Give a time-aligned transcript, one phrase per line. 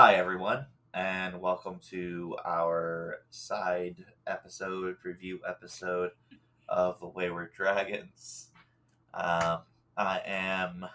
[0.00, 0.64] Hi, everyone,
[0.94, 6.12] and welcome to our side episode, review episode
[6.68, 8.50] of The Wayward Dragons.
[9.12, 9.62] Um,
[9.96, 10.86] I am,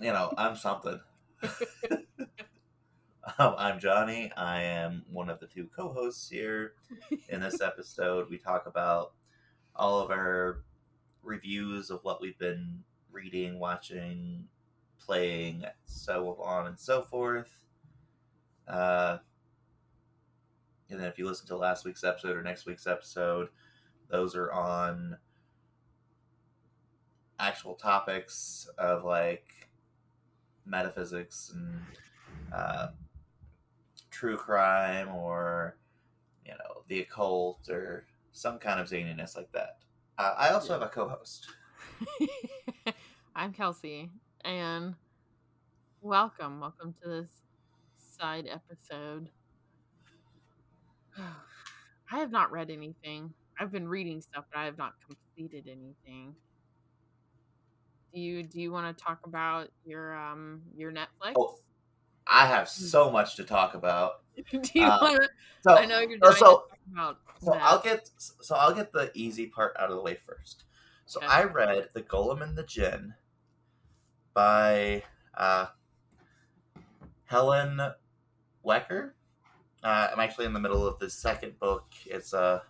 [0.00, 1.00] you know, I'm something.
[3.38, 4.32] um, I'm Johnny.
[4.34, 6.72] I am one of the two co hosts here.
[7.28, 9.12] In this episode, we talk about
[9.76, 10.62] all of our
[11.22, 14.48] reviews of what we've been reading, watching,
[15.04, 17.50] playing, so on and so forth.
[18.68, 19.18] Uh,
[20.90, 23.48] and then if you listen to last week's episode or next week's episode,
[24.10, 25.16] those are on
[27.38, 29.68] actual topics of like
[30.66, 31.80] metaphysics and
[32.52, 32.88] uh,
[34.10, 35.76] true crime or
[36.44, 39.78] you know the occult or some kind of zaniness like that.
[40.18, 41.48] Uh, I also have a co-host.
[43.34, 44.10] I'm Kelsey,
[44.44, 44.94] and
[46.00, 47.28] welcome, welcome to this
[47.96, 49.28] side episode.
[51.18, 53.32] I have not read anything.
[53.58, 56.34] I've been reading stuff, but I have not completed anything.
[58.12, 61.34] Do you do you want to talk about your um your Netflix?
[61.36, 61.58] Oh,
[62.26, 64.22] I have so much to talk about.
[64.50, 65.28] do you uh, want to?
[65.62, 67.62] So, I know you're so- dying so- about So that.
[67.62, 70.64] I'll get so I'll get the easy part out of the way first.
[71.06, 71.28] So Okay.
[71.28, 73.14] I read The Golem and the Djinn
[74.34, 75.02] by
[75.36, 75.66] uh,
[77.24, 77.80] Helene
[78.64, 79.12] Wecker.
[79.82, 81.86] Uh, I'm actually in the middle of the second book.
[82.06, 82.62] It's a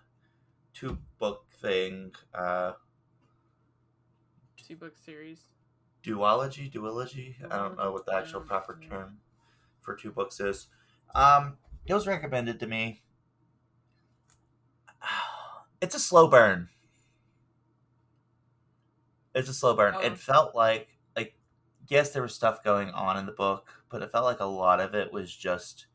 [0.73, 2.73] two book thing, uh,
[4.57, 5.51] two book series.
[6.05, 7.35] duology, duology.
[7.51, 9.19] I don't know what the actual proper term
[9.81, 10.69] for two books is.
[11.15, 13.03] Um, it was recommended to me.
[15.83, 16.69] It's a slow burn.
[19.35, 19.95] It's a slow burn.
[19.97, 20.01] Oh.
[20.01, 21.00] It felt like
[21.91, 24.81] yes, there was stuff going on in the book, but it felt like a lot
[24.81, 25.87] of it was just.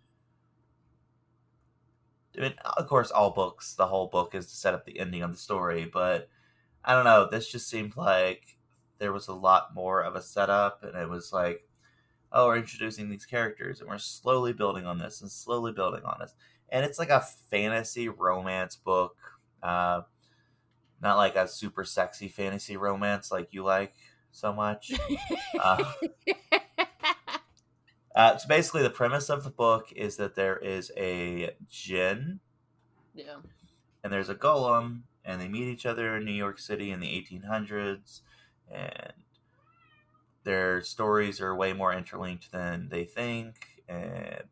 [2.37, 5.23] I mean, of course, all books, the whole book is to set up the ending
[5.23, 6.27] of the story, but
[6.83, 7.27] I don't know.
[7.31, 8.57] This just seemed like
[8.99, 11.65] there was a lot more of a setup, and it was like,
[12.33, 16.17] oh, we're introducing these characters, and we're slowly building on this and slowly building on
[16.19, 16.33] this,
[16.69, 19.15] and it's like a fantasy romance book,
[19.63, 20.01] uh,
[21.01, 23.93] not like a super sexy fantasy romance like you like
[24.35, 24.93] so much.
[25.57, 25.83] Uh,
[28.13, 32.41] uh, so basically, the premise of the book is that there is a djinn
[33.13, 33.37] yeah.
[34.03, 37.07] and there's a golem and they meet each other in New York City in the
[37.07, 38.21] 1800s
[38.69, 39.13] and
[40.43, 44.43] their stories are way more interlinked than they think and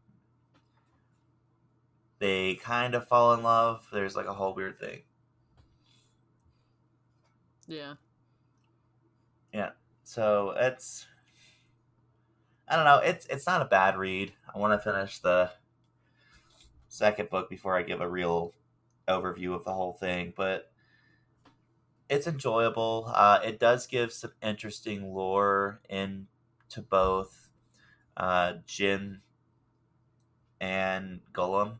[2.19, 5.01] they kind of fall in love there's like a whole weird thing
[7.67, 7.93] Yeah.
[10.03, 11.07] So it's
[12.67, 14.33] I don't know it's it's not a bad read.
[14.53, 15.49] I want to finish the
[16.87, 18.53] second book before I give a real
[19.07, 20.71] overview of the whole thing but
[22.09, 23.11] it's enjoyable.
[23.13, 27.49] Uh, it does give some interesting lore into both
[28.15, 29.21] uh, Djinn
[30.61, 31.79] and Golem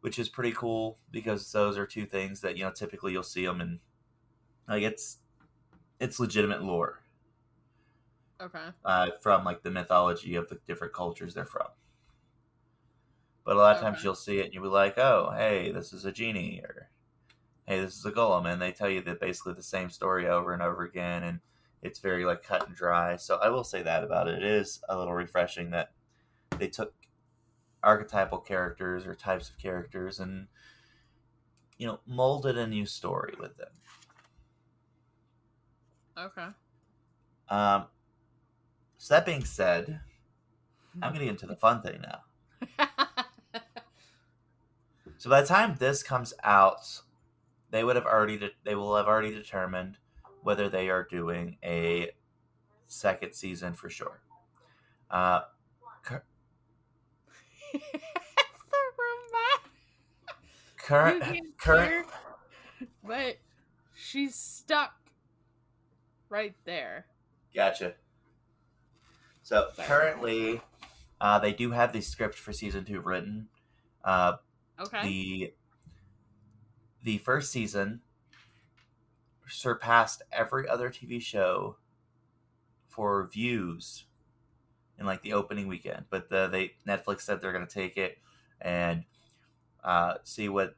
[0.00, 3.46] which is pretty cool because those are two things that you know typically you'll see
[3.46, 3.80] them in
[4.68, 5.18] like it's
[6.00, 7.00] it's legitimate lore
[8.40, 8.70] Okay.
[8.84, 11.68] uh, from like the mythology of the different cultures they're from.
[13.44, 15.92] But a lot of times you'll see it and you'll be like, "Oh, hey, this
[15.92, 16.90] is a genie," or
[17.66, 20.52] "Hey, this is a golem," and they tell you that basically the same story over
[20.52, 21.40] and over again, and
[21.82, 23.16] it's very like cut and dry.
[23.16, 24.42] So I will say that about it.
[24.42, 25.92] It is a little refreshing that
[26.58, 26.94] they took
[27.82, 30.48] archetypal characters or types of characters and
[31.78, 33.72] you know molded a new story with them.
[36.18, 36.48] Okay.
[37.48, 37.86] Um,
[38.98, 40.00] so that being said,
[41.00, 42.98] I'm going to get into the fun thing now.
[45.18, 47.02] So by the time this comes out,
[47.70, 49.98] they would have already de- they will have already determined
[50.42, 52.12] whether they are doing a
[52.86, 54.20] second season for sure.
[55.10, 55.40] Uh,
[56.04, 56.22] cur-
[57.74, 59.60] it's the robot.
[60.76, 62.06] current current
[63.02, 63.38] but
[63.96, 64.94] she's stuck
[66.30, 67.06] right there.
[67.54, 67.94] gotcha.
[69.42, 70.60] So currently,
[71.20, 73.48] uh, they do have the script for season two written.
[74.04, 74.34] Uh,
[74.80, 75.02] Okay.
[75.02, 75.54] the
[77.02, 78.00] the first season
[79.48, 81.76] surpassed every other TV show
[82.88, 84.04] for views
[84.98, 86.04] in like the opening weekend.
[86.10, 88.18] But the they Netflix said they're going to take it
[88.60, 89.04] and
[89.82, 90.76] uh, see what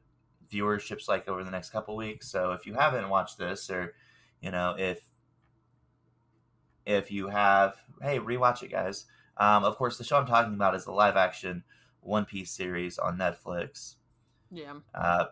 [0.51, 2.27] viewership's like over the next couple weeks.
[2.29, 3.93] So if you haven't watched this, or
[4.41, 5.01] you know if
[6.85, 9.05] if you have, hey, rewatch it, guys.
[9.37, 11.63] Um, of course, the show I'm talking about is the live action
[12.01, 13.95] One Piece series on Netflix.
[14.51, 14.73] Yeah.
[14.93, 15.25] Uh,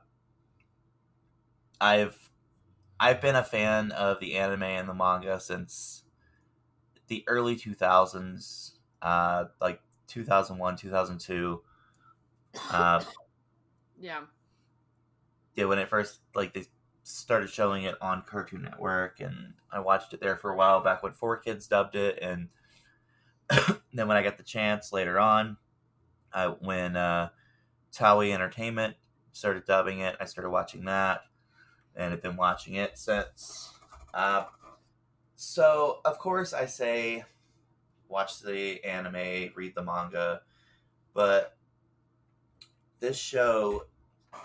[1.81, 2.29] I've
[2.99, 6.03] I've been a fan of the anime and the manga since
[7.07, 11.61] the early 2000s, uh, like 2001, 2002.
[12.71, 13.03] Uh,
[13.99, 14.21] Yeah.
[15.55, 16.65] yeah, when it first like they
[17.09, 21.01] started showing it on Cartoon Network, and I watched it there for a while back
[21.01, 22.49] when 4Kids dubbed it, and
[23.93, 25.57] then when I got the chance later on,
[26.31, 27.29] I, when uh,
[27.91, 28.95] Toei Entertainment
[29.31, 31.21] started dubbing it, I started watching that,
[31.95, 33.73] and I've been watching it since.
[34.13, 34.45] Uh,
[35.35, 37.25] so of course I say,
[38.07, 40.41] watch the anime, read the manga,
[41.13, 41.57] but
[42.99, 43.85] this show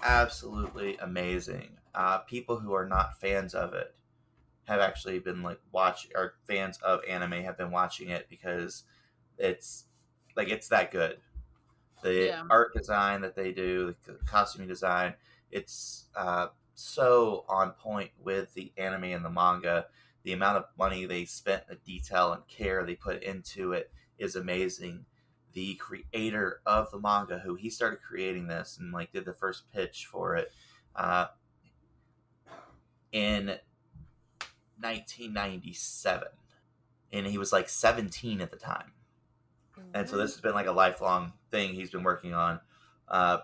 [0.03, 1.77] absolutely amazing.
[1.95, 3.97] Uh, people who are not fans of it
[4.65, 8.85] have actually been like watch or fans of anime have been watching it because
[9.39, 9.87] it's
[10.37, 11.21] like it's that good.
[12.03, 12.45] The Yeah.
[12.51, 15.15] art design that they do, the costuming design,
[15.51, 19.89] it's uh, so on point with the anime and the manga.
[20.23, 24.37] The amount of money they spent, the detail and care they put into it is
[24.37, 25.07] amazing
[25.53, 29.71] the creator of the manga who he started creating this and like did the first
[29.71, 30.53] pitch for it
[30.97, 31.29] uh,
[33.15, 33.47] in
[34.81, 36.29] 1997
[37.13, 38.91] and he was like 17 at the time.
[39.95, 42.61] And so this has been like a lifelong thing he's been working on.
[43.09, 43.39] Uh,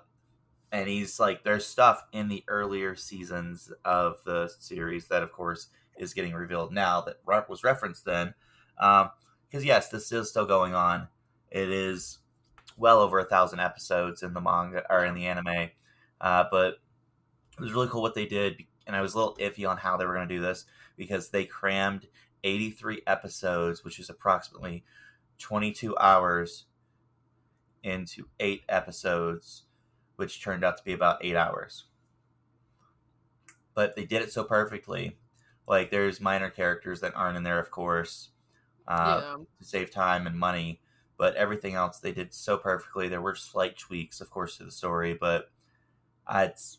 [0.73, 5.69] and he's like there's stuff in the earlier seasons of the series that of course
[5.97, 7.17] is getting revealed now that
[7.49, 8.35] was referenced then.
[8.77, 11.09] Because yes this is still going on.
[11.51, 12.19] It is
[12.77, 15.71] well over a thousand episodes in the manga or in the anime.
[16.21, 16.81] Uh, but
[17.57, 19.97] it was really cool what they did and i was a little iffy on how
[19.97, 20.65] they were going to do this
[20.97, 22.07] because they crammed
[22.45, 24.85] 83 episodes which is approximately
[25.39, 26.65] 22 hours
[27.83, 29.65] into eight episodes
[30.17, 31.85] which turned out to be about eight hours.
[33.75, 35.17] But they did it so perfectly.
[35.67, 38.29] Like there's minor characters that aren't in there of course
[38.87, 39.37] uh, yeah.
[39.59, 40.81] to save time and money
[41.17, 43.09] but everything else they did so perfectly.
[43.09, 45.51] There were slight tweaks of course to the story but
[46.27, 46.79] uh, it's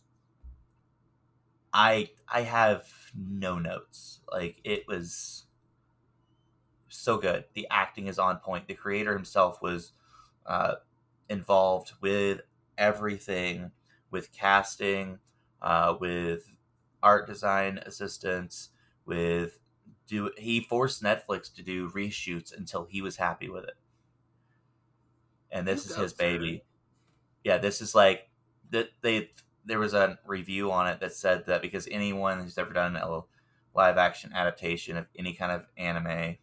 [1.73, 4.21] i i have no notes.
[4.31, 5.45] Like it was
[6.89, 7.45] so good.
[7.53, 8.67] The acting is on point.
[8.67, 9.93] The creator himself was
[10.45, 10.75] uh,
[11.29, 12.41] involved with
[12.77, 13.71] everything
[14.11, 15.19] with casting
[15.61, 16.53] uh, with
[17.03, 18.69] art design assistance,
[19.05, 19.59] with
[20.07, 23.77] do he forced netflix to do reshoots until he was happy with it.
[25.51, 26.63] And this is his baby.
[27.43, 28.29] Yeah this is like
[28.71, 29.31] that they
[29.65, 33.21] there was a review on it that said that because anyone who's ever done a
[33.73, 36.37] live action adaptation of any kind of anime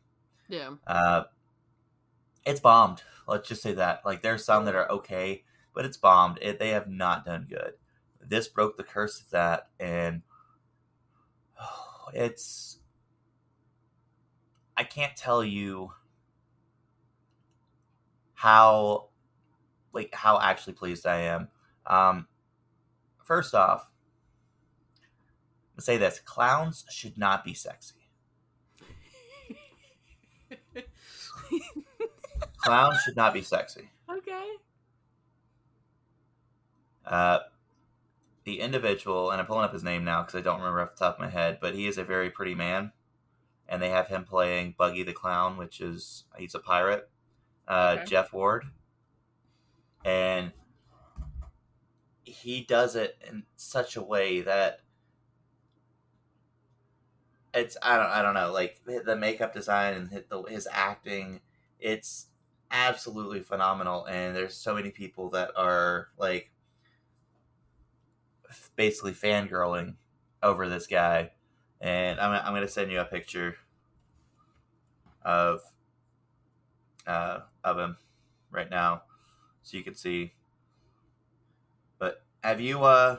[0.49, 0.75] Yeah.
[0.87, 1.25] uh,
[2.47, 3.03] it's bombed.
[3.27, 4.07] Let's just say that.
[4.07, 5.45] Like, there's some that are okay,
[5.75, 6.39] but it's bombed.
[6.41, 7.75] It, they have not done good.
[8.21, 10.23] This broke the curse of that, and
[12.15, 12.79] it's.
[14.77, 15.93] I can't tell you
[18.35, 19.09] how,
[19.93, 21.49] like, how actually pleased I am.
[21.85, 22.29] Um,
[23.29, 23.93] first off,
[25.77, 27.95] let's say this: clowns should not be sexy.
[32.59, 33.89] Clowns should not be sexy.
[34.11, 34.49] okay.
[37.07, 37.39] Uh,
[38.45, 41.05] the individual, and I'm pulling up his name now because I don't remember off the
[41.05, 42.93] top of my head, but he is a very pretty man,
[43.69, 47.09] and they have him playing Buggy the Clown, which is he's a pirate,
[47.67, 48.05] uh, Okay.
[48.07, 48.65] Jeff Ward,
[50.05, 50.53] and
[52.29, 54.81] he does it in such a way that
[57.55, 61.41] it's I don't I don't know like the makeup design and his- the- his acting,
[61.81, 62.27] it's
[62.71, 66.51] absolutely phenomenal, and there's so many people that are like
[68.77, 69.95] basically fangirling
[70.43, 71.31] over this guy,
[71.81, 73.57] and I'm I'm gonna send you a picture
[75.25, 75.63] of
[77.07, 77.97] uh, of him
[78.51, 79.03] right now,
[79.63, 80.35] so you can see.
[82.43, 83.19] Have you uh,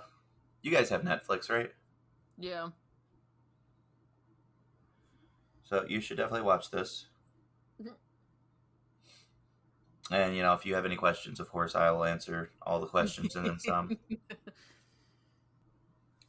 [0.62, 1.72] you guys have Netflix, right?
[2.38, 2.70] Yeah.
[5.64, 7.06] So you should definitely watch this.
[7.82, 7.94] Mhm.
[10.12, 13.36] And you know, if you have any questions, of course, I'll answer all the questions
[13.36, 13.98] and then some.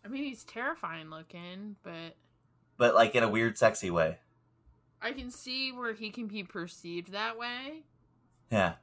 [0.05, 2.17] I mean, he's terrifying looking, but
[2.77, 4.19] but like in a weird, sexy way.
[5.03, 7.85] I can see where he can be perceived that way
[8.51, 8.75] Yeah,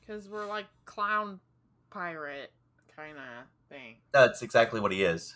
[0.00, 1.40] because we're like clown
[1.92, 2.52] pirate
[2.96, 3.96] kind of thing.
[4.12, 5.34] that's exactly what he is.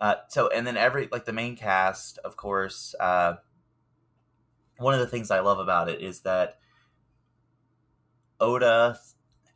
[0.00, 2.94] Uh, so and then every like the main cast, of course.
[3.00, 3.34] Uh,
[4.78, 6.58] one of the things I love about it is that
[8.38, 8.98] Oda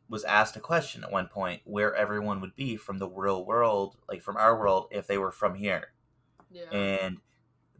[0.08, 3.96] was asked a question at one point where everyone would be from the real world,
[4.08, 5.92] like from our world, if they were from here.
[6.50, 6.70] Yeah.
[6.70, 7.18] And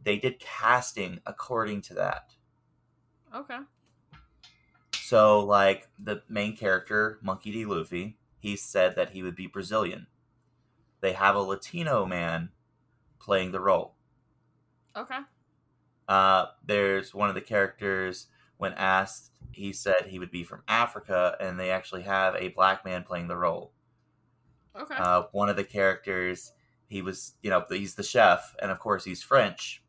[0.03, 2.31] they did casting according to that.
[3.35, 3.59] okay.
[5.13, 7.65] So, like the main character, Monkey D.
[7.65, 10.07] Luffy, he said that he would be Brazilian.
[11.01, 12.49] They have a Latino man
[13.19, 13.93] playing the role.
[14.95, 15.19] Okay.
[16.07, 18.25] Uh, there's one of the characters,
[18.57, 22.83] when asked, he said he would be from Africa, and they actually have a black
[22.83, 23.71] man playing the role.
[24.75, 24.95] Okay.
[24.97, 26.53] Uh, one of the characters,
[26.87, 29.83] he was, you know, he's the chef, and of course he's French.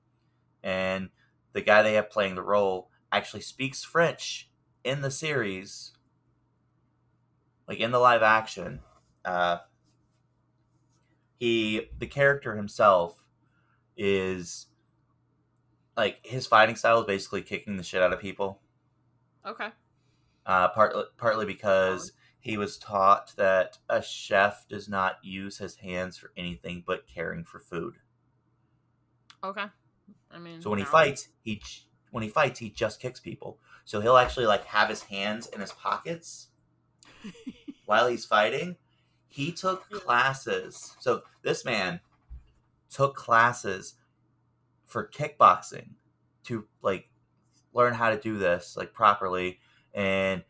[0.63, 1.09] And
[1.55, 4.51] the guy they have playing the role actually speaks French
[4.85, 5.93] in the series,
[7.67, 8.81] like in the live action.
[9.25, 9.59] Uh,
[11.39, 13.25] he, the character himself,
[13.97, 14.67] is
[15.97, 18.61] like his fighting style is basically kicking the shit out of people.
[19.47, 19.69] okay.
[20.47, 26.19] Uh, partly, partly because he was taught that a chef does not use his hands
[26.19, 27.95] for anything but caring for food.
[29.43, 29.65] Okay.
[30.31, 30.61] I mean.
[30.61, 31.63] So when he fights, he
[32.15, 33.59] when he fights, he just kicks people.
[33.85, 36.47] So he'll actually like have his hands in his pockets
[37.87, 38.77] while he's fighting.
[39.27, 40.95] He took classes.
[41.01, 41.99] So this man
[42.89, 43.95] took classes
[44.85, 45.95] for kickboxing
[46.45, 47.09] to like
[47.73, 49.59] learn how to do this like properly
[49.93, 50.45] and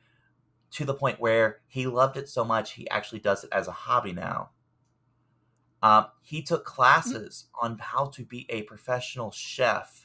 [0.73, 3.73] to the point where he loved it so much he actually does it as a
[3.73, 4.50] hobby now.
[5.83, 10.03] Um, he took classes on how to be a professional chef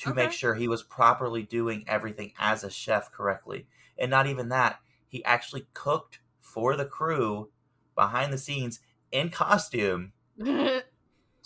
[0.00, 3.66] to make sure he was properly doing everything as a chef correctly.
[3.98, 7.50] And not even that, he actually cooked for the crew
[7.94, 8.80] behind the scenes
[9.12, 10.84] in costume to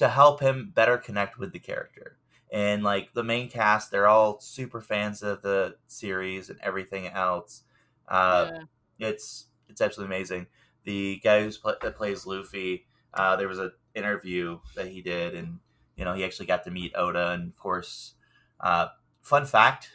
[0.08, 2.18] help him better connect with the character.
[2.52, 7.62] And like the main cast, they're all super fans of the series and everything else.
[8.06, 8.50] Uh,
[8.98, 9.08] yeah.
[9.08, 10.46] it's it's absolutely amazing.
[10.84, 15.34] The guy who's pl- that plays Luffy, uh, there was an interview that he did,
[15.34, 15.58] and
[15.96, 17.30] you know he actually got to meet Oda.
[17.30, 18.14] And of course,
[18.64, 18.88] uh,
[19.22, 19.90] fun fact: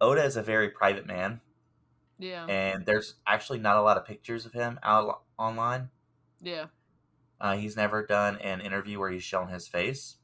[0.00, 1.40] Oda is a very private man,
[2.18, 2.44] Yeah.
[2.46, 5.90] and there's actually not a lot of pictures of him out online.
[6.40, 6.66] Yeah.
[7.40, 10.16] Uh, he's never done an interview where he's shown his face,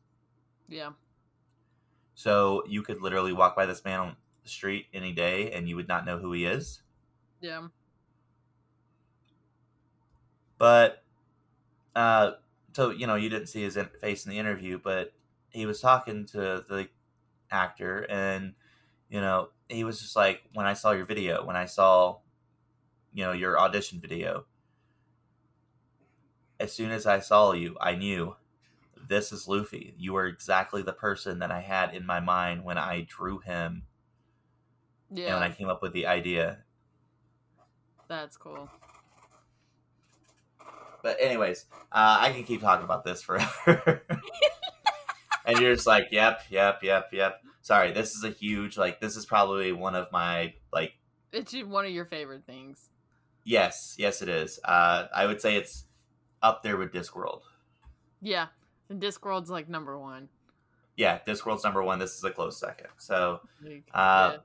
[0.68, 0.92] Yeah.
[2.14, 5.76] so you could literally walk by this man on the street any day, and you
[5.76, 6.82] would not know who he is.
[7.40, 7.68] Yeah.
[10.58, 11.02] but
[11.94, 12.32] uh
[12.72, 15.12] so you know you didn't see his face in the interview but
[15.56, 16.86] he was talking to the
[17.50, 18.52] actor and
[19.08, 22.18] you know he was just like when i saw your video when i saw
[23.14, 24.44] you know your audition video
[26.60, 28.36] as soon as i saw you i knew
[29.08, 32.76] this is luffy you are exactly the person that i had in my mind when
[32.76, 33.84] i drew him
[35.10, 35.28] Yeah.
[35.28, 36.58] and when i came up with the idea
[38.08, 38.68] That's cool.
[41.02, 44.02] But anyways, uh, I can keep talking about this forever.
[45.46, 47.40] and you're just like, yep, yep, yep, yep.
[47.62, 49.00] Sorry, this is a huge like.
[49.00, 50.92] This is probably one of my like.
[51.32, 52.90] It's one of your favorite things.
[53.44, 54.58] Yes, yes, it is.
[54.64, 55.84] Uh, I would say it's
[56.42, 57.42] up there with Discworld.
[58.20, 58.46] Yeah.
[58.88, 60.28] And Discworld's like number one.
[60.96, 61.98] Yeah, Discworld's number one.
[61.98, 62.88] This is a close second.
[62.98, 63.40] So
[63.92, 64.38] Uh,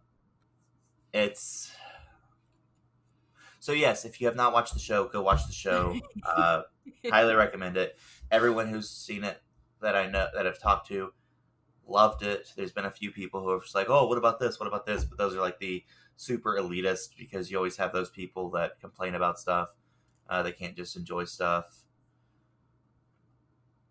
[1.14, 1.72] it's.
[3.60, 6.00] So yes, if you have not watched the show, go watch the show.
[6.26, 6.62] Uh,
[7.10, 7.98] highly recommend it.
[8.32, 9.40] Everyone who's seen it
[9.82, 11.14] that I know that I've talked to
[11.92, 12.52] loved it.
[12.56, 14.60] There's been a few people who are just like, "Oh, what about this?
[14.60, 15.84] What about this?" But those are like the
[16.16, 19.70] super elitist because you always have those people that complain about stuff.
[20.30, 21.84] Uh, they can't just enjoy stuff,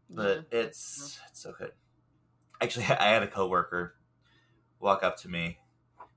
[0.08, 1.72] but it's it's so good.
[2.60, 3.94] Actually, I had a coworker
[4.80, 5.58] walk up to me,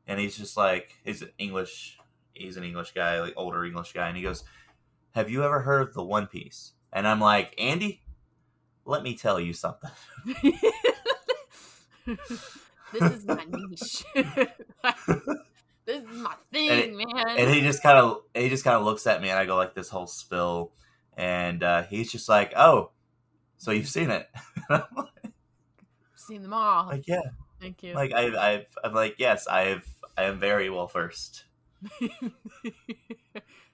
[0.08, 2.00] and he's just like, he's an English,
[2.34, 4.44] he's an English guy, like older English guy, and he goes,
[5.12, 8.03] "Have you ever heard of the One Piece?" And I'm like, Andy,
[8.86, 9.90] let me tell you something.
[12.06, 14.04] this is my niche.
[15.86, 17.38] this is my thing, And man.
[17.38, 19.56] And he just kind of, he just kind of looks at me, and I go
[19.56, 20.72] like this whole spill,
[21.18, 22.92] and uh, he's just like, "Oh,
[23.58, 24.30] so you've seen it?"
[26.16, 26.88] Seen them all.
[26.88, 27.22] like, yeah,
[27.60, 27.94] Thank you.
[27.94, 29.86] like I, I've, I'm like, yes, I've,
[30.18, 31.44] I am very well versed.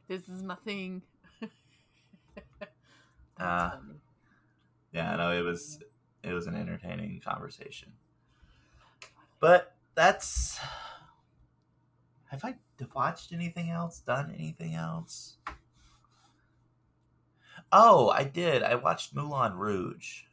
[0.08, 1.04] this is my thing.
[3.40, 4.00] Uh, funny.
[4.92, 5.80] Yeah, no, it was,
[6.24, 7.94] it was an entertaining conversation.
[9.40, 10.60] But that's.
[12.28, 12.56] Have I
[12.94, 14.00] watched anything else?
[14.00, 15.38] Done anything else?
[17.72, 18.64] Oh, I did.
[18.64, 20.24] I watched Moulin Rouge.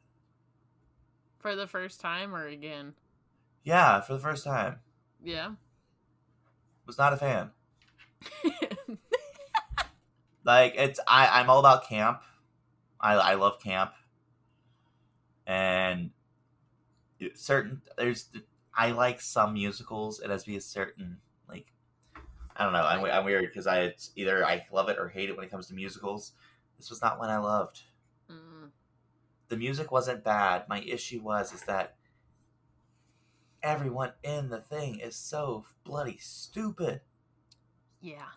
[1.39, 2.95] For the first time or again?
[3.63, 4.81] Yeah, for the first time.
[5.23, 5.53] Yeah.
[6.87, 7.51] Was not a fan.
[10.45, 12.23] like it's I I'm all about camp.
[13.01, 13.93] I I love camp.
[15.47, 16.11] And
[17.35, 18.29] certain there's
[18.75, 20.21] I like some musicals.
[20.21, 21.67] It has to be a certain like
[22.57, 22.85] I don't know.
[22.85, 25.69] I'm, I'm weird because I either I love it or hate it when it comes
[25.69, 26.33] to musicals.
[26.79, 27.83] This was not one I loved.
[28.31, 28.71] Mm.
[29.49, 30.69] The music wasn't bad.
[30.69, 31.97] My issue was is that
[33.63, 37.01] everyone in the thing is so bloody stupid.
[38.01, 38.29] Yeah.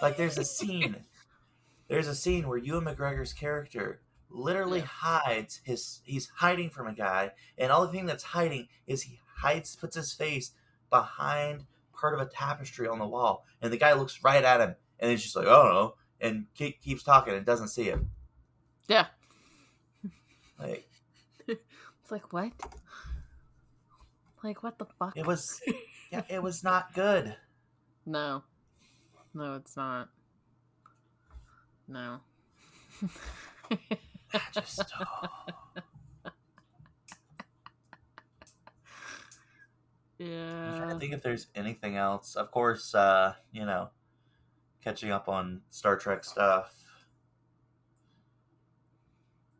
[0.00, 0.96] Like there's a scene
[1.88, 4.00] there's a scene where Ewan McGregor's character
[4.36, 4.86] literally Yeah.
[4.86, 9.18] hides his he's hiding from a guy and all the thing that's hiding is he
[9.36, 10.52] hides puts his face
[10.90, 11.64] behind
[11.94, 15.10] part of a tapestry on the wall and the guy looks right at him and
[15.10, 18.10] he's just like oh no and keep, keeps talking and doesn't see him
[18.88, 19.06] Yeah.
[20.58, 20.86] like
[21.48, 22.52] It's like what?
[24.44, 25.16] Like what the fuck?
[25.16, 25.60] it was
[26.12, 27.34] yeah it was not good
[28.04, 28.42] No.
[29.34, 30.08] No, it's not.
[31.88, 32.20] No.
[34.36, 35.28] I just oh.
[40.18, 42.36] I'm trying to think if there's anything else.
[42.36, 43.90] Of course, uh, you know,
[44.82, 46.74] catching up on Star Trek stuff.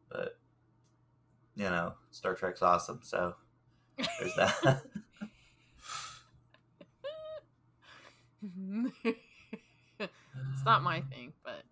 [0.09, 0.39] But
[1.55, 3.35] you know, Star Trek's awesome, so
[3.99, 4.83] there's that.
[10.01, 11.63] it's not my thing, but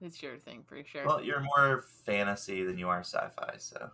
[0.00, 1.04] it's your thing for sure.
[1.06, 3.90] well, you're more fantasy than you are sci-fi, so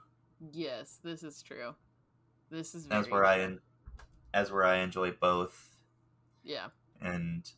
[0.53, 1.75] yes, this is true.
[2.51, 3.45] This is very where I true.
[3.45, 3.61] en-
[4.33, 5.77] as where I enjoy both
[6.43, 6.67] Yeah.
[7.01, 7.49] and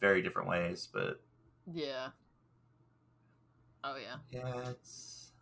[0.00, 1.22] very different ways, but
[1.72, 2.08] Yeah.
[3.82, 4.16] Oh yeah.
[4.30, 5.32] Yeah, it's.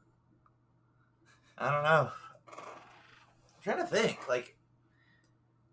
[1.58, 2.10] I don't know.
[2.48, 4.28] I'm trying to think.
[4.28, 4.56] Like,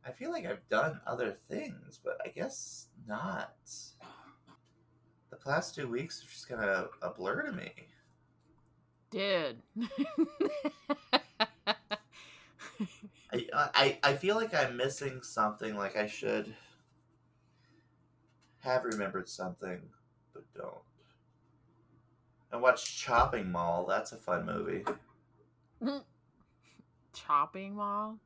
[0.04, 3.54] I feel like I've done other things, but I guess not.
[5.36, 7.72] The past two weeks are just kind of a blur to me.
[9.12, 9.62] Dude.
[13.34, 15.76] I, I I feel like I'm missing something.
[15.76, 16.56] Like I should
[18.60, 19.82] have remembered something,
[20.34, 20.74] but don't.
[22.54, 23.86] I watched Chopping Mall.
[23.86, 24.86] That's a fun movie.
[27.14, 28.20] Chopping mall?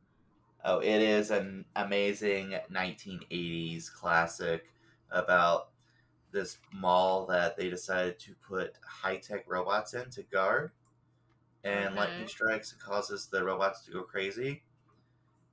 [0.63, 4.71] Oh, it is an amazing 1980s classic
[5.11, 5.68] about
[6.31, 10.71] this mall that they decided to put high tech robots in to guard.
[11.63, 14.63] And lightning strikes and causes the robots to go crazy.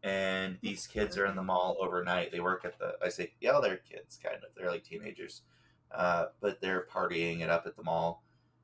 [0.04, 2.30] And these kids are in the mall overnight.
[2.30, 4.50] They work at the, I say, yeah, they're kids, kind of.
[4.56, 5.42] They're like teenagers.
[5.90, 8.22] Uh, but they're partying it up at the mall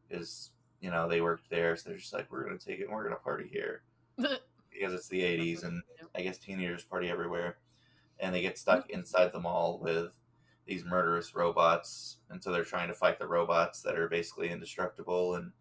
[0.08, 1.76] because, you know, they worked there.
[1.76, 3.82] So they're just like, we're going to take it and we're going to party here
[4.16, 5.82] because it's the 80s and
[6.14, 7.58] I guess teenagers party everywhere,
[8.20, 10.12] and they get stuck inside the mall with
[10.66, 15.34] these murderous robots, and so they're trying to fight the robots that are basically indestructible,
[15.34, 15.52] and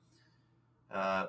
[0.93, 1.27] uh,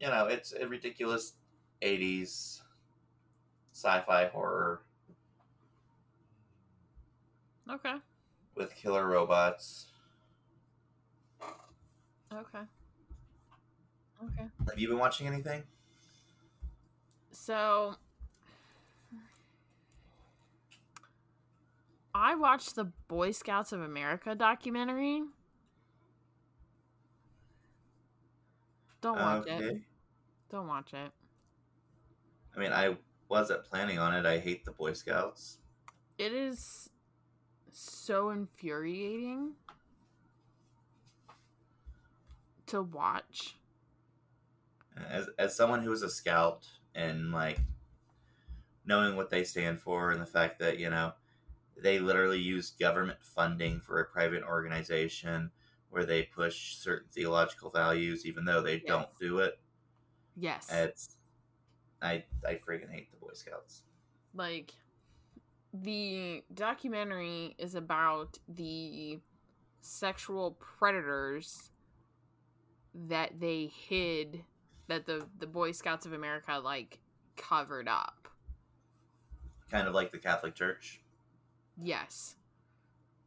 [0.00, 1.34] you know, it's a ridiculous
[1.82, 2.60] '80s
[3.72, 4.82] sci-fi horror
[7.70, 7.94] okay.
[8.54, 9.86] with killer robots.
[12.32, 12.58] Okay.
[14.24, 14.46] Okay.
[14.68, 15.62] Have you been watching anything?
[17.30, 17.94] So
[22.20, 25.22] I watched the Boy Scouts of America documentary.
[29.00, 29.82] Don't watch it.
[30.50, 31.12] Don't watch it.
[32.56, 32.96] I mean, I
[33.28, 34.26] wasn't planning on it.
[34.26, 35.58] I hate the Boy Scouts.
[36.18, 36.90] It is
[37.70, 39.52] so infuriating
[42.66, 43.56] to watch.
[45.08, 47.60] as as someone who was a scout and like
[48.84, 51.12] knowing what they stand for and the fact that you know
[51.82, 55.50] they literally use government funding for a private organization
[55.90, 59.58] where they push certain theological values even though they don't do it.
[60.36, 60.68] Yes.
[60.70, 61.16] it's
[62.00, 63.82] i i freaking hate the boy scouts.
[64.34, 64.72] Like
[65.72, 69.18] the documentary is about the
[69.80, 71.70] sexual predators
[72.94, 74.44] that they hid
[74.88, 76.98] that the the boy scouts of america like
[77.36, 78.28] covered up.
[79.70, 81.00] Kind of like the catholic church
[81.82, 82.36] yes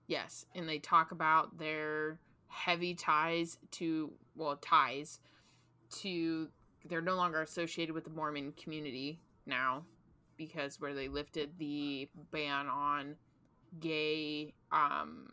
[0.08, 5.20] yes and they talk about their heavy ties to well ties
[5.90, 6.50] to
[6.86, 9.84] they're no longer associated with the mormon community now
[10.38, 13.16] because where they lifted the ban on
[13.80, 15.28] gay um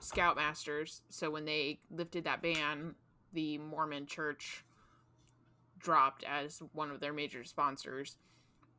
[0.00, 1.02] Scoutmasters.
[1.10, 2.94] So when they lifted that ban,
[3.32, 4.64] the Mormon Church
[5.78, 8.16] dropped as one of their major sponsors.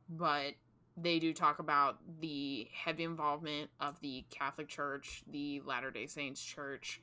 [0.08, 0.54] But
[0.96, 6.42] they do talk about the heavy involvement of the Catholic Church, the Latter day Saints
[6.42, 7.00] Church.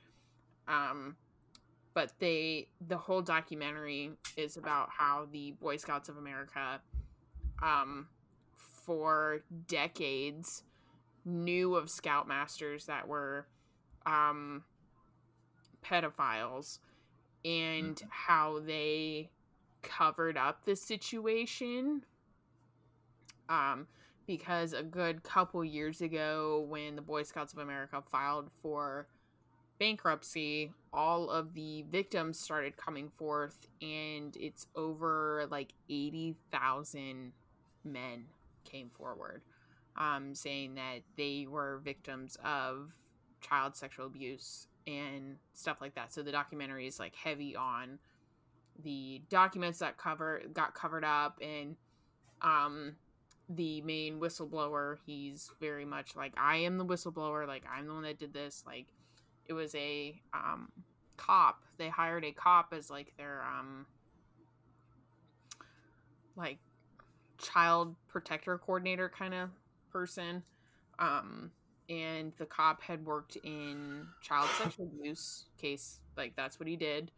[0.68, 1.16] Um,
[1.94, 6.80] but they, the whole documentary is about how the Boy Scouts of America,
[7.64, 8.08] um,
[8.58, 10.64] for decades,
[11.26, 13.48] knew of Scoutmasters that were
[14.06, 14.64] um,
[15.84, 16.80] pedophiles
[17.44, 18.08] and mm-hmm.
[18.10, 19.30] how they
[19.82, 22.04] covered up the situation
[23.50, 23.88] um,
[24.28, 29.08] because a good couple years ago, when the Boy Scouts of America filed for
[29.80, 37.32] bankruptcy, all of the victims started coming forth, and it's over like 80,000
[37.84, 38.26] men
[38.66, 39.42] came forward
[40.00, 42.94] um, saying that they were victims of
[43.42, 46.14] child sexual abuse and stuff like that.
[46.14, 48.00] So the documentary is like heavy on
[48.82, 51.76] the documents that cover got covered up and
[52.42, 52.96] um
[53.50, 54.98] the main whistleblower.
[55.06, 57.48] He's very much like i am the whistleblower.
[57.48, 58.64] Like i'm the one that did this.
[58.66, 58.86] Like
[59.48, 60.72] it was a um
[61.18, 61.64] cop.
[61.78, 63.86] They hired a cop as like their um
[66.36, 66.60] like
[67.38, 69.50] child protector coordinator kind of
[69.92, 70.44] person.
[71.00, 71.52] Um
[71.90, 76.00] and the cop had worked in child sexual abuse case.
[76.16, 77.12] Like that's what he did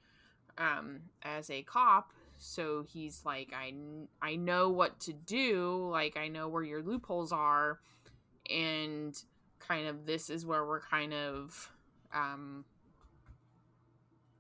[0.57, 2.11] um as a cop
[2.43, 3.71] so he's like i
[4.19, 5.87] i know what to do.
[5.91, 7.79] Like i know where your loopholes are.
[8.49, 9.15] And
[9.59, 11.71] kind of this is where we're kind of
[12.13, 12.65] um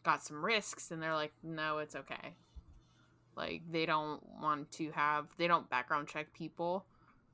[0.03, 0.89] got some risks.
[0.89, 2.35] And they're like no it's okay.
[3.37, 6.85] Like they don't want to have they don't background check people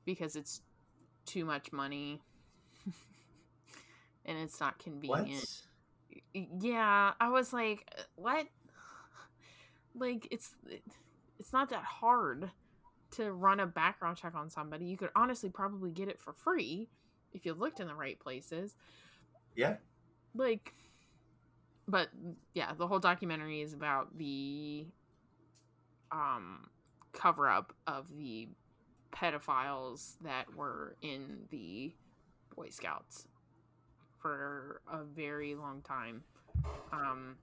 [0.04, 0.60] because it's
[1.24, 2.20] too much money.
[4.26, 5.40] And it's not convenient.
[5.40, 5.62] What?
[6.60, 8.46] yeah i was like what
[9.94, 10.54] like it's
[11.38, 12.50] it's not that hard
[13.12, 14.84] to run a background check on somebody.
[14.86, 16.88] You could honestly probably get it for free
[17.32, 18.74] if you looked in the right places.
[19.54, 19.76] Yeah.
[20.34, 20.74] Like
[21.86, 22.08] but
[22.54, 24.86] yeah, the whole documentary is about the
[26.12, 26.68] um
[27.12, 28.48] cover up of the
[29.12, 31.94] pedophiles that were in the
[32.54, 33.26] Boy Scouts
[34.18, 36.22] for a very long time.
[36.92, 37.36] Um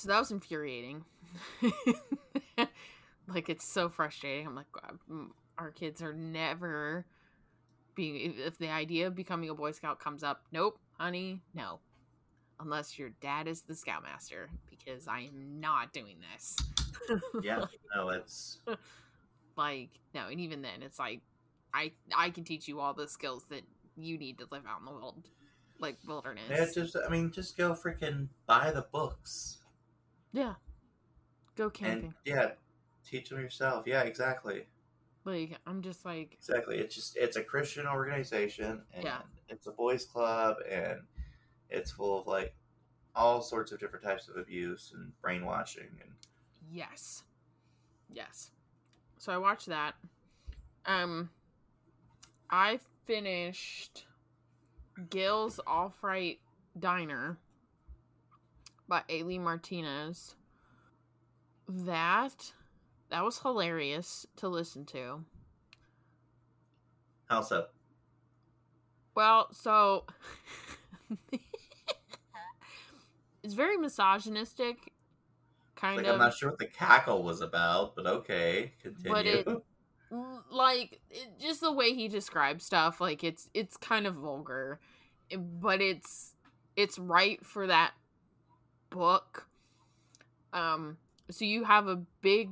[0.00, 1.04] so that was infuriating.
[3.28, 4.46] like it's so frustrating.
[4.46, 4.66] I'm like,
[5.58, 7.04] our kids are never
[7.94, 8.34] being.
[8.38, 11.80] If the idea of becoming a Boy Scout comes up, nope, honey, no.
[12.58, 16.56] Unless your dad is the Scoutmaster, because I am not doing this.
[17.42, 18.58] yeah, no, it's
[19.56, 21.20] like no, and even then, it's like
[21.74, 23.62] I I can teach you all the skills that
[23.96, 25.28] you need to live out in the world,
[25.78, 26.44] like wilderness.
[26.48, 29.58] Yeah, just I mean, just go freaking buy the books.
[30.32, 30.54] Yeah.
[31.56, 32.04] Go camping.
[32.04, 32.50] And, yeah.
[33.04, 33.86] Teach them yourself.
[33.86, 34.66] Yeah, exactly.
[35.24, 36.78] Like I'm just like exactly.
[36.78, 39.18] It's just it's a Christian organization and yeah.
[39.48, 41.00] it's a boys club and
[41.68, 42.54] it's full of like
[43.14, 46.10] all sorts of different types of abuse and brainwashing and
[46.72, 47.24] yes,
[48.12, 48.50] yes.
[49.18, 49.94] So I watched that.
[50.86, 51.28] Um,
[52.48, 54.06] I finished
[55.10, 56.40] Gil's All Fright
[56.78, 57.36] Diner
[58.90, 59.22] by A.
[59.22, 60.34] Lee Martinez.
[61.66, 62.52] That
[63.08, 65.24] that was hilarious to listen to.
[67.26, 67.66] How so?
[69.14, 70.04] Well, so
[73.42, 74.92] it's very misogynistic.
[75.76, 76.14] Kind like, of.
[76.14, 79.12] I'm not sure what the cackle was about, but okay, continue.
[79.12, 79.46] But it,
[80.50, 84.80] like, it, just the way he describes stuff, like it's it's kind of vulgar,
[85.38, 86.34] but it's
[86.76, 87.92] it's right for that
[88.90, 89.46] book.
[90.52, 90.98] Um,
[91.30, 92.50] so you have a big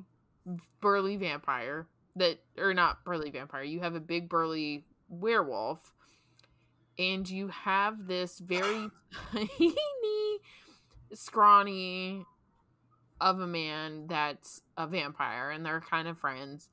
[0.81, 3.63] burly vampire that, or not burly vampire.
[3.63, 5.93] You have a big burly werewolf,
[6.99, 8.89] and you have this very
[9.33, 9.75] tiny,
[11.13, 12.25] scrawny
[13.21, 16.69] of a man that's a vampire, and they're kind of friends,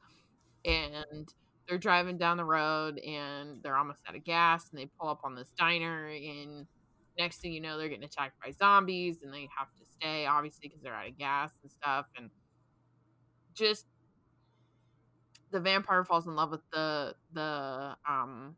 [0.63, 1.34] and
[1.67, 5.21] they're driving down the road and they're almost out of gas and they pull up
[5.23, 6.67] on this diner and
[7.17, 10.67] next thing you know, they're getting attacked by zombies and they have to stay, obviously,
[10.67, 12.06] because they're out of gas and stuff.
[12.17, 12.30] And
[13.54, 13.86] just
[15.51, 18.56] the vampire falls in love with the the um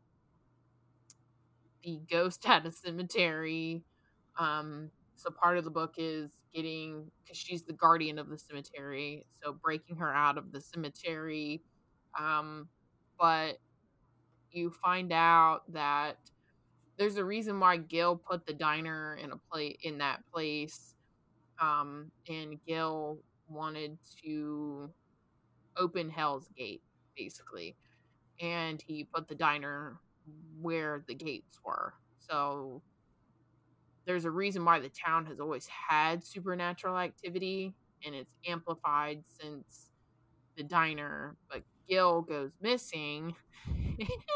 [1.82, 3.82] the ghost at a cemetery.
[4.38, 9.26] Um, so part of the book is getting because she's the guardian of the cemetery,
[9.42, 11.62] so breaking her out of the cemetery.
[12.18, 12.68] Um,
[13.18, 13.58] but
[14.52, 16.18] you find out that
[16.98, 20.94] there's a reason why Gil put the diner in a plate in that place.
[21.60, 24.90] Um, and Gil wanted to
[25.76, 26.82] open Hell's Gate,
[27.16, 27.76] basically.
[28.40, 29.96] And he put the diner
[30.60, 31.94] where the gates were.
[32.18, 32.82] So
[34.04, 39.90] there's a reason why the town has always had supernatural activity and it's amplified since
[40.56, 41.36] the diner.
[41.50, 43.34] But Gil goes missing.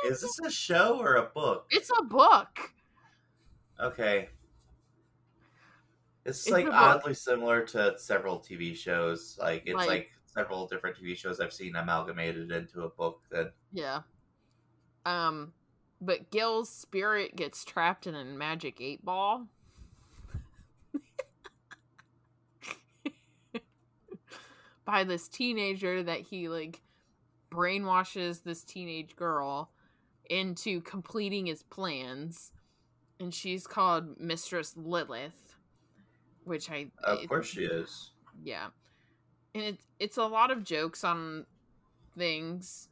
[0.07, 1.66] Is this a show or a book?
[1.70, 2.72] It's a book.
[3.81, 4.29] Okay.
[6.25, 9.37] It's, It's like oddly similar to several TV shows.
[9.40, 13.20] Like it's Like- like, several different TV shows I've seen amalgamated into a book.
[13.31, 14.01] Then Yeah.
[15.05, 15.53] Um,
[16.01, 19.48] but Gil's spirit gets trapped in a magic eight ball.
[24.85, 26.81] By this teenager that he like
[27.53, 29.71] brainwashes this teenage girl
[30.31, 32.53] into completing his plans.
[33.21, 35.55] And she's called Mistress Lilith,
[36.45, 38.11] which I of course she is.
[38.43, 38.69] yeah
[39.55, 41.45] and it's it's a lot of jokes on
[42.19, 42.88] things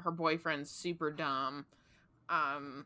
[0.00, 1.64] her boyfriend's super dumb
[2.28, 2.84] um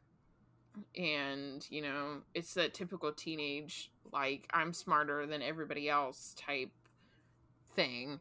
[0.97, 6.71] and you know it's that typical teenage like i'm smarter than everybody else type
[7.75, 8.21] thing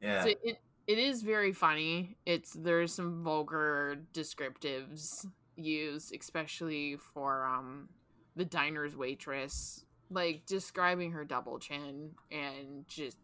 [0.00, 0.22] Yeah.
[0.24, 2.16] so it it is very funny.
[2.26, 7.88] It's there's some vulgar descriptives used especially for um
[8.36, 13.16] the diner's waitress like describing her double chin and just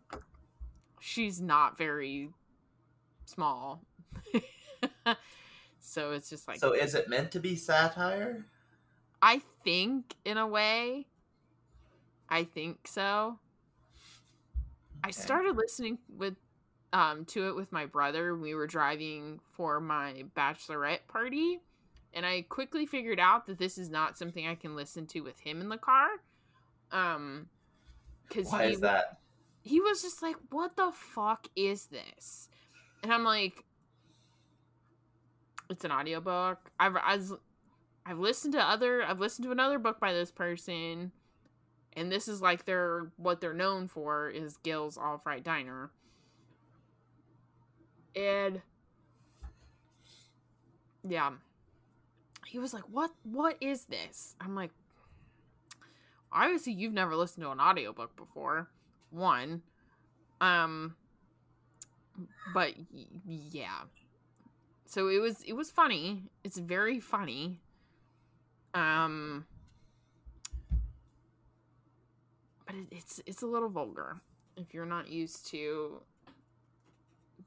[1.01, 2.31] she's not very
[3.27, 3.85] small.
[5.83, 8.47] So it's just like so is it meant to be satire?
[9.21, 11.07] i think in a way
[12.29, 13.39] i think so.
[15.05, 16.35] I started listening with
[16.93, 18.37] um to it with my brother.
[18.37, 21.61] We were driving for my bachelorette party,
[22.13, 25.39] and I quickly figured out that this is not something I can listen to with
[25.41, 26.09] him in the car.
[26.91, 27.49] Um,
[28.29, 29.19] because Why he is that?
[29.63, 32.49] he was just like, "What the fuck is this?"
[33.03, 33.65] And I'm like,
[35.71, 36.71] "It's an audiobook.
[36.79, 37.33] I've I've,
[38.05, 41.13] I've listened to other I've listened to another book by this person,
[41.95, 45.91] and this is like their what they're known for is Gil's All Fright Diner."
[48.15, 48.61] And
[51.03, 51.33] yeah,
[52.47, 53.11] he was like, "What?
[53.25, 54.71] What is this?" I'm like,
[56.33, 58.69] obviously you've never listened to an audiobook before
[59.11, 59.63] one
[60.41, 60.95] um
[62.55, 62.73] but
[63.27, 63.83] yeah
[64.87, 67.59] so it was it was funny it's very funny
[68.75, 69.45] um
[72.67, 74.21] but it, it's it's a little vulgar
[74.57, 76.01] if you're not used to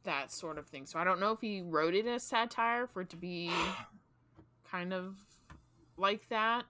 [0.06, 3.02] that sort of thing so i don't know if he wrote it as satire for
[3.02, 3.52] it to be
[4.72, 5.16] kind of
[5.98, 6.64] like that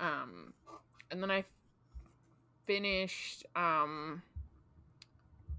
[0.00, 0.52] um
[1.10, 1.44] and then i
[2.64, 4.22] finished um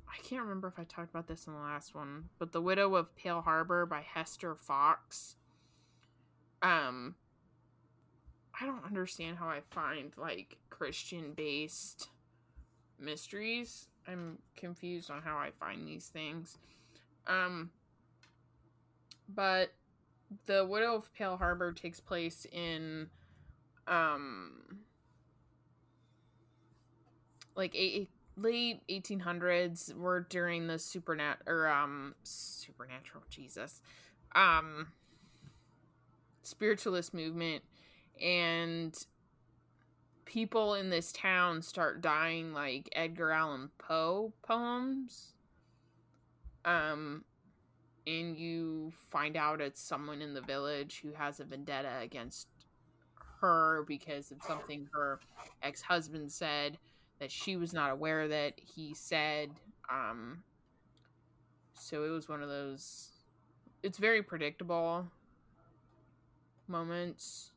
[0.07, 2.95] I can't remember if I talked about this in the last one, but The Widow
[2.95, 5.35] of Pale Harbor by Hester Fox.
[6.61, 7.15] Um
[8.59, 12.09] I don't understand how I find like Christian based
[12.99, 13.87] mysteries.
[14.07, 16.57] I'm confused on how I find these things.
[17.27, 17.71] Um
[19.33, 19.73] but
[20.45, 23.09] The Widow of Pale Harbor takes place in
[23.87, 24.79] um
[27.55, 33.81] like eight, late 1800s were during the supernat or um supernatural jesus.
[34.33, 34.87] Um
[36.43, 37.63] spiritualist movement.
[38.21, 38.95] And
[40.25, 45.33] people in this town start dying like edgar allan poe poems
[46.65, 47.23] um
[48.05, 52.47] and you find out it's someone in the village who has a vendetta against
[53.39, 55.19] her because of something her
[55.61, 56.77] ex-husband said
[57.19, 59.49] that she was not aware that he said
[59.89, 60.43] um
[61.73, 63.09] so it was one of those
[63.83, 65.05] it's very predictable
[66.67, 67.51] moments.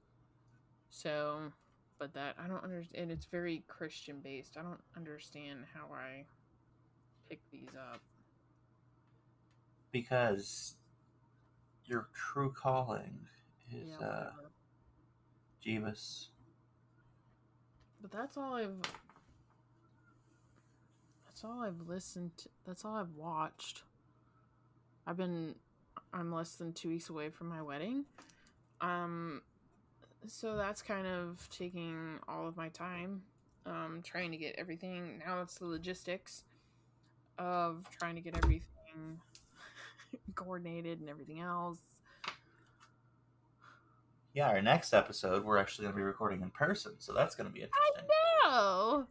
[0.90, 1.52] So
[1.98, 6.24] but that i don't understand and it's very christian based i don't understand how i
[7.28, 8.00] pick these up
[9.92, 10.74] Because
[11.86, 13.18] your true calling
[13.72, 14.30] is yeah uh.
[15.64, 16.26] Jeebus.
[18.00, 18.80] but that's all i've
[21.26, 23.82] that's all i've listened to that's all i've watched
[25.06, 25.54] i've been
[26.12, 28.04] i'm less than two weeks away from my wedding
[28.80, 29.40] um
[30.26, 33.22] so that's kind of taking all of my time
[33.64, 36.44] um trying to get everything now it's the logistics
[37.38, 39.20] of trying to get everything
[40.34, 41.78] coordinated and everything else
[44.36, 47.48] yeah, our next episode we're actually going to be recording in person, so that's going
[47.48, 48.06] to be interesting.
[48.44, 49.06] No.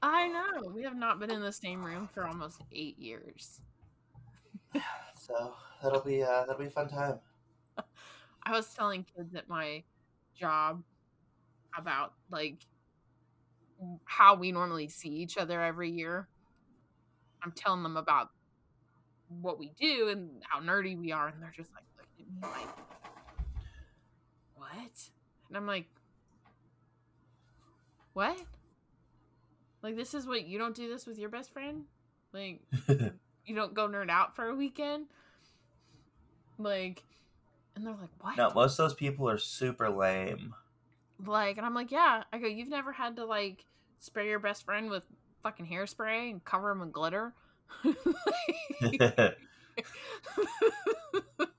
[0.00, 0.70] I know.
[0.72, 3.60] We have not been in the same room for almost eight years.
[5.16, 7.18] So that'll be uh, that'll be a fun time.
[8.46, 9.82] I was telling kids at my
[10.38, 10.82] job
[11.76, 12.58] about like
[14.04, 16.28] how we normally see each other every year.
[17.42, 18.30] I'm telling them about
[19.28, 22.54] what we do and how nerdy we are, and they're just like looking at me
[22.54, 22.76] like,
[24.54, 25.10] "What?"
[25.48, 25.86] And I'm like,
[28.12, 28.38] "What?
[29.82, 31.84] Like this is what you don't do this with your best friend?
[32.32, 35.06] Like you don't go nerd out for a weekend?"
[36.58, 37.02] Like,
[37.76, 40.54] and they're like, "What?" no, most of those people are super lame.
[41.26, 43.64] like and i'm like yeah i go you've never had to like
[44.00, 45.04] spray your best friend with
[45.42, 47.32] fucking hairspray and cover him in glitter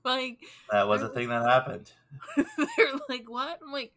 [0.04, 0.38] like
[0.70, 1.90] that was a thing that happened.
[2.36, 3.92] they're like what i'm like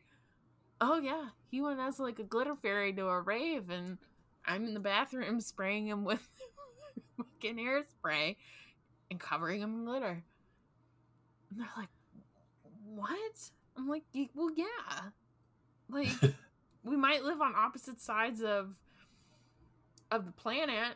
[0.82, 3.98] oh yeah he went as like a glitter fairy to a rave and
[4.46, 6.28] i'm in the bathroom spraying him with
[7.18, 8.36] fucking hairspray
[9.12, 10.24] and covering him in glitter
[11.52, 11.90] and they're like
[12.96, 13.50] what?
[13.78, 14.04] I'm like
[14.36, 14.66] well yeah.
[15.90, 16.10] Like
[16.84, 18.76] we might live on opposite sides of
[20.12, 20.96] of the planet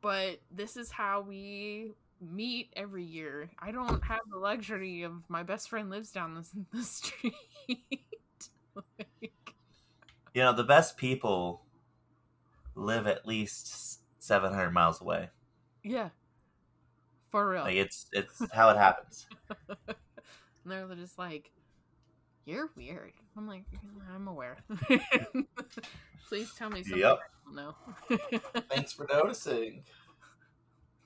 [0.00, 3.50] but this is how we meet every year.
[3.58, 7.34] I don't have the luxury of my best friend lives down this the street.
[8.98, 9.54] Like,
[10.34, 11.62] You know, the best people
[12.74, 15.30] live at least seven hundred miles away.
[15.84, 16.08] yeah.
[17.30, 17.62] For real.
[17.62, 19.26] Like it's it's how it happens.
[20.64, 21.50] And they're just like
[22.46, 23.64] you're weird i'm like
[24.14, 24.56] i'm aware
[26.28, 27.18] please tell me something Yep.
[27.20, 27.74] i don't know
[28.70, 29.82] Thanks for noticing.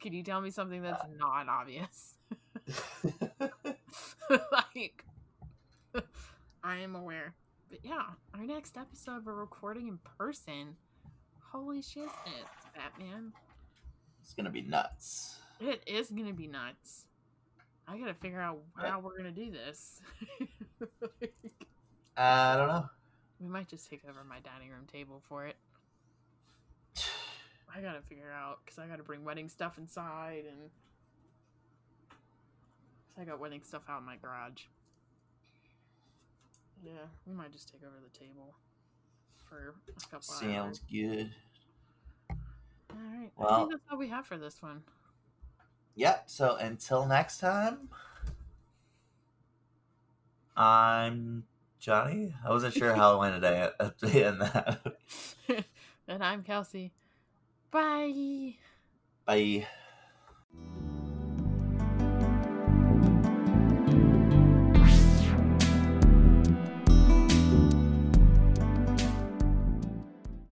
[0.01, 1.09] Can you tell me something that's uh.
[1.17, 2.15] not obvious?
[4.31, 5.05] like,
[6.63, 7.35] I am aware.
[7.69, 8.03] But yeah,
[8.35, 10.77] our next episode we're recording in person.
[11.53, 12.09] Holy shit,
[12.77, 13.33] Batman.
[14.23, 15.39] it's gonna be nuts.
[15.61, 17.07] It is gonna be nuts.
[17.91, 20.01] I gotta figure out how we're gonna do this.
[22.17, 22.89] Uh, I don't know.
[23.39, 25.55] we might just take over my dining room table for it.
[27.73, 30.69] I gotta figure out because I gotta bring wedding stuff inside and
[33.15, 34.65] 'cause I got wedding stuff out in my garage.
[36.83, 38.57] Yeah, we might just take over the table
[39.49, 40.83] for a couple Sounds hours.
[40.91, 41.31] good.
[42.31, 42.37] All
[42.97, 44.83] right, I think that's all we have for this one.
[45.99, 46.31] Yep.
[46.31, 47.89] So until next time,
[50.57, 51.43] I'm
[51.81, 52.33] Johnny.
[52.47, 54.81] I wasn't sure how I went today at, the end that.
[56.09, 56.93] and I'm Kelsey.
[57.73, 58.55] Bye.
[59.27, 59.67] Bye.